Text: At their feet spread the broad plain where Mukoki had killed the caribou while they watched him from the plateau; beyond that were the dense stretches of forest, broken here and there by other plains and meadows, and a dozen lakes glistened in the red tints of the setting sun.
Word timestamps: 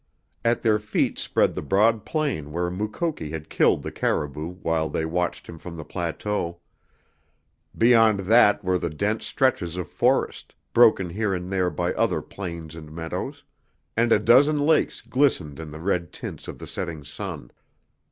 At 0.43 0.63
their 0.63 0.79
feet 0.79 1.19
spread 1.19 1.53
the 1.53 1.61
broad 1.61 2.05
plain 2.05 2.51
where 2.51 2.71
Mukoki 2.71 3.29
had 3.29 3.51
killed 3.51 3.83
the 3.83 3.91
caribou 3.91 4.55
while 4.63 4.89
they 4.89 5.05
watched 5.05 5.45
him 5.45 5.59
from 5.59 5.77
the 5.77 5.85
plateau; 5.85 6.59
beyond 7.77 8.21
that 8.21 8.63
were 8.63 8.79
the 8.79 8.89
dense 8.89 9.27
stretches 9.27 9.77
of 9.77 9.87
forest, 9.87 10.55
broken 10.73 11.11
here 11.11 11.35
and 11.35 11.51
there 11.53 11.69
by 11.69 11.93
other 11.93 12.23
plains 12.23 12.73
and 12.73 12.91
meadows, 12.91 13.43
and 13.95 14.11
a 14.11 14.17
dozen 14.17 14.61
lakes 14.65 15.01
glistened 15.01 15.59
in 15.59 15.69
the 15.69 15.79
red 15.79 16.11
tints 16.11 16.47
of 16.47 16.57
the 16.57 16.65
setting 16.65 17.03
sun. 17.03 17.51